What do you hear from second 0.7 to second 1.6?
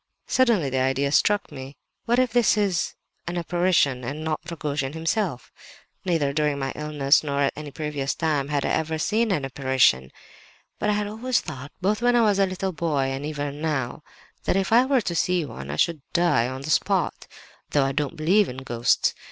the idea struck